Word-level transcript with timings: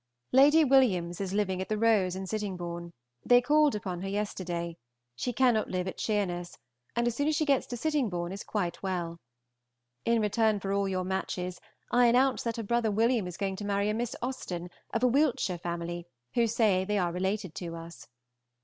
Lady 0.31 0.65
Williams 0.65 1.21
is 1.21 1.31
living 1.31 1.61
at 1.61 1.69
the 1.69 1.77
Rose 1.77 2.15
at 2.15 2.27
Sittingbourne; 2.27 2.91
they 3.23 3.39
called 3.39 3.75
upon 3.75 4.01
her 4.01 4.07
yesterday; 4.09 4.75
she 5.15 5.31
cannot 5.31 5.67
live 5.69 5.87
at 5.87 5.99
Sheerness, 5.99 6.57
and 6.95 7.05
as 7.05 7.13
soon 7.15 7.27
as 7.27 7.35
she 7.35 7.45
gets 7.45 7.67
to 7.67 7.77
Sittingbourne 7.77 8.31
is 8.31 8.43
quite 8.43 8.81
well. 8.81 9.19
In 10.03 10.19
return 10.19 10.59
for 10.59 10.73
all 10.73 10.89
your 10.89 11.03
matches, 11.03 11.61
I 11.91 12.07
announce 12.07 12.41
that 12.41 12.57
her 12.57 12.63
brother 12.63 12.89
William 12.89 13.27
is 13.27 13.37
going 13.37 13.57
to 13.57 13.63
marry 13.63 13.89
a 13.89 13.93
Miss 13.93 14.15
Austen, 14.23 14.71
of 14.91 15.03
a 15.03 15.07
Wiltshire 15.07 15.59
family, 15.59 16.07
who 16.33 16.47
say 16.47 16.83
they 16.83 16.97
are 16.97 17.11
related 17.11 17.53
to 17.57 17.75
us. 17.75 18.07